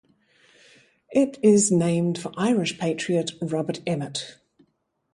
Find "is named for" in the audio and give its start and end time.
1.43-2.31